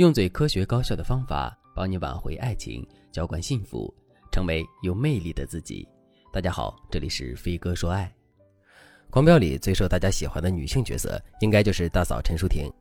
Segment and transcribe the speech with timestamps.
[0.00, 3.94] 用最科学高效的方法帮你挽回爱情，浇灌幸福，
[4.32, 5.86] 成为有魅力的自己。
[6.32, 8.10] 大家好，这里是飞哥说爱。
[9.10, 12.72] 狂飙里最受大家喜欢的女性角色，应该就是大嫂陈淑婷。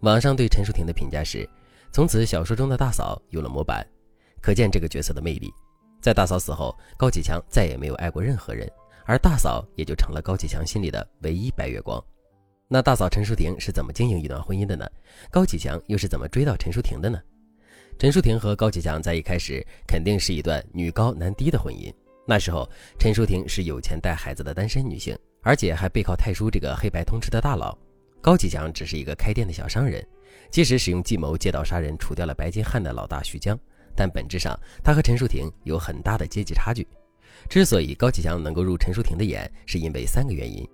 [0.00, 1.46] 网上对陈淑婷的评价是：
[1.92, 3.86] 从此小说中的大嫂有了模板，
[4.40, 5.52] 可见这个角色的魅力。
[6.00, 8.66] 在大嫂死后，高启强再也没有爱过任何人，
[9.04, 12.02] 而大嫂也就成了高启强心里的唯一白月光。
[12.72, 14.88] 那大嫂陈淑婷是怎么经营一段婚姻的呢？
[15.30, 17.20] 高启强又是怎么追到陈淑婷的呢？
[17.98, 21.92] 陈淑婷和高启强在一开始肯定是一段女高男低的婚姻。
[22.26, 22.66] 那时候，
[22.98, 27.76] 陈淑婷是有钱带孩子的单身女性，而且还背靠太叔这个黑白通吃的大佬。
[28.22, 30.02] 高启强只是一个开店的小商人，
[30.50, 33.54] 即使使用计谋借刀杀人，除掉了白金汉的老大徐江，
[33.94, 36.88] 但本质上他和陈淑婷有很大的阶级差距。
[37.50, 40.66] 之所以高启强能够入陈淑婷的眼，是因为三个原因。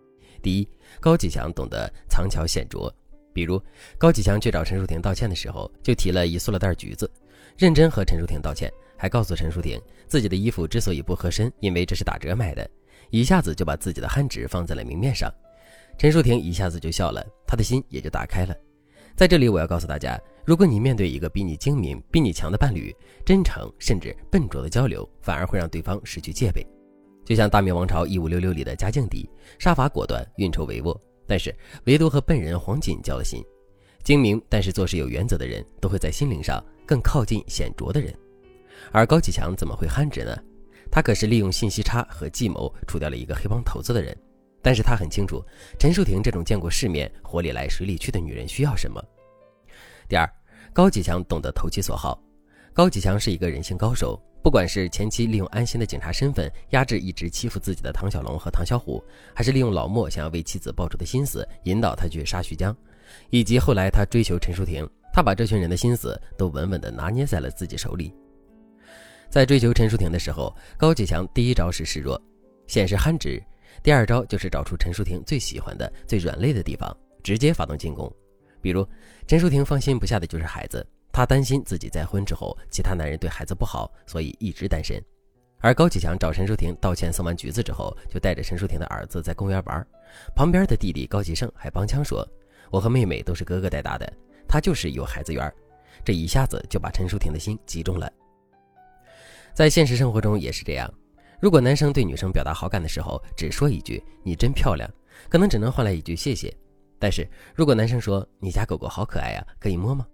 [0.42, 0.68] 第一，
[1.00, 2.92] 高启强懂得藏巧显拙，
[3.32, 3.60] 比如
[3.96, 7.10] 高启强去找陈淑婷道歉的时候，就提了一塑料袋橘子，
[7.56, 12.68] 认真和陈淑婷道歉，还告诉陈淑婷自己的衣服之所以不合身，因为这是打折买的，
[13.10, 15.32] 一下子就把自己的憨纸放在了明面上。
[15.98, 18.56] 陈淑婷一下子就笑了，她的心也就打开了。
[19.16, 22.94] 在这里，我要告诉大家，如果你面对一个比你精明、比你强的伴侣，
[23.26, 26.64] 真诚甚至笨拙的交流，反而会让对方失去戒备。
[27.28, 31.54] 就像《大明王朝一五六六》里的嘉靖帝，杀伐果断，运筹帷幄，但是
[31.84, 33.44] 唯独和笨人黄锦交了心。
[34.02, 38.16] 精明但是做事有原则的人，都会在心灵上更靠近显着的人。
[38.92, 40.34] 而高启强怎么会憨直呢？
[40.90, 44.16] 他可是利用信息差和计谋，除掉了一个黑帮头子的人。
[44.62, 45.44] 但是他很清楚，
[45.78, 49.04] 陈淑婷这种见过世面、火里来水里去的女人需要什么。
[50.08, 50.26] 第二，
[50.72, 52.18] 高启强懂得投其所好。
[52.72, 54.18] 高启强是一个人性高手。
[54.42, 59.02] 不管是前期利用安心的警察身份压制一直欺负自己的唐小龙和唐小虎，
[59.34, 62.74] 还是利用老莫想要为妻子报仇的心思引导他去杀徐江，
[63.30, 68.14] 以及后来他追求陈淑婷，他把这群人的心思都稳稳地拿捏在了自己手里。
[69.28, 72.18] 在追求陈淑婷的时候，高启强第一招是示弱，
[72.66, 73.42] 显示憨直，
[73.82, 78.10] 第二招就是找出陈淑婷最喜欢的、最软肋的地方，直接发动进攻。
[78.62, 78.86] 比如，
[79.26, 80.86] 陈淑婷放心不下的就是孩子。
[81.18, 85.02] 他担心自己再婚之后，其他男人对孩子不好，所以一直单身。
[85.58, 89.84] 而高启强找陈淑婷道歉，送完橘子之后，就带着陈淑婷的儿子在公园玩。
[90.36, 92.24] 旁边的弟弟高启盛还帮腔说
[92.70, 94.08] ：“我和妹妹都是哥哥带大的，
[94.46, 95.52] 他就是有孩子缘。”
[96.06, 98.08] 这一下子就把陈淑婷的心击中了。
[99.52, 100.88] 在现实生活中也是这样，
[101.40, 104.88] 如果男生对女生表达好感的时候，只说一句“你真漂亮”，
[105.28, 106.56] 可能只能换来一句“谢谢”。
[106.96, 110.06] 但是如果男生说“你家狗狗好可爱呀，可以摸吗？”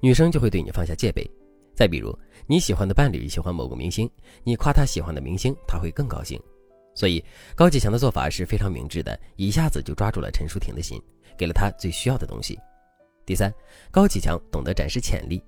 [0.00, 1.28] 女生就会对你放下戒备。
[1.74, 2.16] 再比如，
[2.46, 4.10] 你喜欢的伴侣喜欢某个明星，
[4.42, 6.38] 你夸他喜欢的明星，他会更高兴。
[6.94, 7.24] 所以，
[7.54, 11.00] 高启强的做法是非常明智的，一下子就抓住了陈淑婷的心，
[11.38, 12.58] 给了她最需要的东西。
[13.24, 13.52] 第三，
[13.90, 15.42] 高启强懂得展示潜力。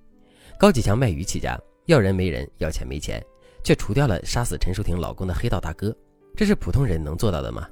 [0.59, 3.23] 高启强卖鱼起家，要人没人，要钱没钱，
[3.65, 5.95] 却除掉了杀死陈淑婷老公的黑道大哥。
[6.37, 7.69] 这是普通人能做到的吗？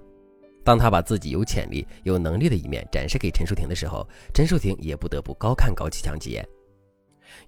[0.65, 6.47] 当他把自己有潜力、有能力的一面展示给陈淑婷的时候，陈淑婷也不得不高看高启强几眼。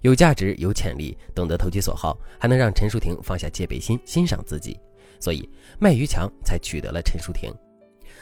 [0.01, 4.79] 有价值、有潜力，懂得投其所好，还能让陈淑婷放下戒备心，欣赏自己，
[5.19, 5.49] 所以
[5.79, 7.53] 卖鱼强才取得了陈淑婷，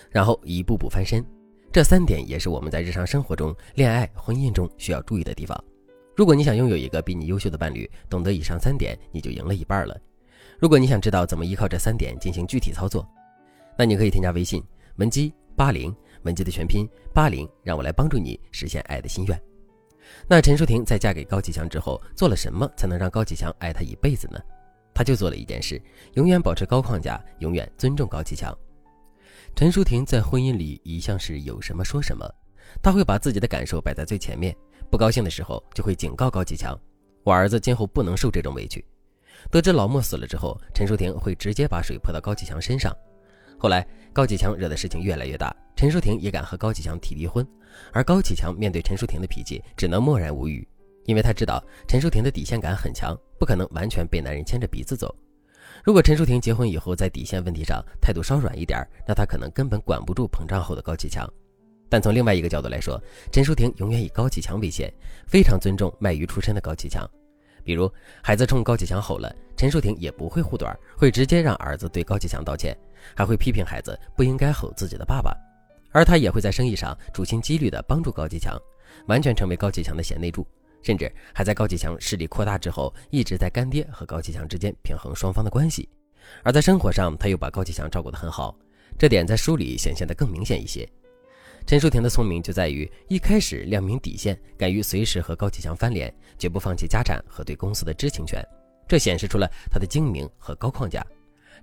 [0.09, 1.25] 然后一步步翻身。
[1.73, 5.57] 这三点也是我们在日常生活中、恋爱、婚姻中需要注意的地方。
[6.15, 9.97] 如果你想拥有一个比你优秀的伴侣，懂得以上三点，你就赢了一半了。
[10.59, 13.07] 如果你想知道怎么依靠这三点进行具体操作，
[13.77, 14.61] 那你可以添加微信
[14.97, 19.41] 文姬八零，文姬的全拼八零，让我来帮助你实现爱的心愿。
[20.27, 24.39] 那陈淑婷在嫁给高启强之后做了什么才能让高启强爱她一辈子呢？
[24.93, 25.81] 她就做了一件事，
[26.13, 28.55] 永远保持高框架，永远尊重高启强。
[29.55, 32.25] 陈淑婷在婚姻里一向是有什么说什么，
[32.81, 34.55] 她会把自己的感受摆在最前面，
[34.89, 36.79] 不高兴的时候就会警告高启强
[37.23, 38.85] ：“我儿子今后不能受这种委屈。”
[39.49, 42.95] 得知老莫死了之后，陈淑婷会直接把水泼到高启强身上。
[43.57, 45.55] 后来高启强惹的事情越来越大。
[45.75, 47.45] 陈淑婷也敢和高启强提离婚，
[47.93, 50.67] 而高启强面对陈淑婷的脾气，只能默然无语，
[51.05, 55.15] 因为他知道陈淑婷的底线感很强，不可能完全被男人牵着鼻子走。
[55.83, 61.27] 如果陈淑婷结婚以后在底线问题上态度稍软一点，那他可能根本管不住膨胀后的高启强。
[61.89, 63.01] 但从另外一个角度来说，
[63.31, 64.93] 陈淑婷永远以高启强为先，
[65.27, 67.09] 非常尊重卖鱼出身的高启强。
[67.63, 67.91] 比如
[68.23, 72.77] 孩子冲高启强吼了，陈淑婷也不会护短，会直接让儿子对高启强道歉，
[73.15, 75.35] 还会批评孩子不应该吼自己的爸爸。
[75.91, 78.57] 而他也会在生意上处心积虑地帮助高启强，
[79.07, 80.45] 完全成为高启强的贤内助，
[80.81, 85.87] 甚至还在高启强势力扩大之后，一直在干爹和高启强之间平衡双方的关系。
[86.43, 88.55] 而在生活上，他又把高启强照顾得很好，
[88.97, 90.87] 这点在书里显现得更明显一些。
[91.67, 98.43] 陈淑婷的聪明就在于一开始亮明底线，敢于随时和高启强翻脸，绝不放弃家产和对公司的知情权，
[98.87, 101.05] 这显示出了他的精明和高框架。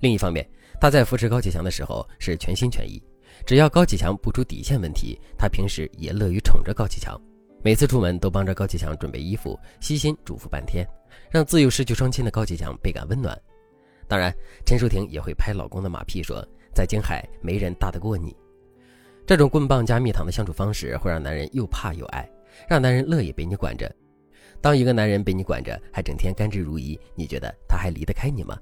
[0.01, 0.49] 另一方面，
[0.81, 3.03] 他在扶持高启强的时候是全心全意，
[3.47, 7.21] 只要高启强不出底线问题，她平时也乐于宠着高启强，
[7.63, 10.87] 每次出门都帮着高启强准备衣服，悉心嘱咐半天，
[11.31, 13.39] 让自幼失去双亲的高启强倍感温暖。
[14.07, 18.35] 当然，陈淑婷也会拍老公的马屁，说在京海没人大得过你。
[19.27, 22.27] 这种棍棒加蜜糖的相处方式会让男人又怕又爱，
[22.69, 23.95] 让男人乐意被你管着。
[24.61, 28.59] 当一个男人被你管着，还整天甘之如饴，你觉得他还离得开你吗？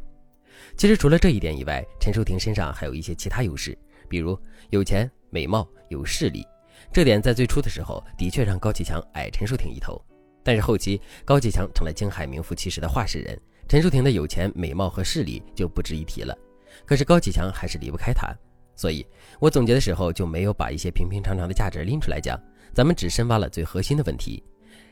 [0.76, 3.76] 其实除了这一点以外，陈淑婷身上还有一些其他优势，
[4.08, 4.38] 比如
[4.70, 6.46] 有钱、美貌、有势力。
[6.92, 10.00] 这点在最初的时候的确让高启强矮陈淑婷一头，
[10.42, 16.36] 但是后期高启强成了京海名副其实的话事人，陈淑婷的有钱、美貌和势力就不值一提了。
[16.84, 18.34] 可是高启强还是离不开她。
[18.76, 19.04] 所以，
[19.40, 22.38] 我总结的时候就没有把一些平平常常的价值拎出来讲，
[22.74, 24.44] 咱们只深挖了最核心的问题。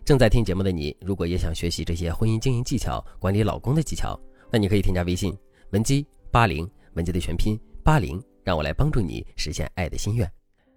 [0.06, 4.18] 正在听节目的你，如果也想学习这些婚姻经营技巧、管理老公的技巧，
[4.50, 5.36] 那你可以添加微信
[5.74, 10.30] 文姬八零，文姬的全拼八零，让我来帮助你实现爱的心愿。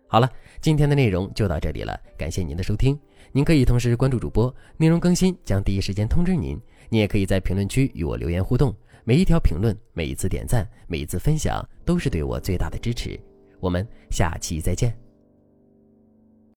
[0.07, 0.27] 好了，
[0.59, 2.99] 今天的内容就到这里了，感谢您的收听。
[3.31, 6.59] 您可以同时关注主播，内容更新将第一时间通知您。
[6.89, 8.75] 你也可以在评论区与我留言互动。
[9.03, 13.19] 每一条评论，每一次点赞，每一次分享，都是对我最大的支持。
[13.59, 15.06] 我们下期再见。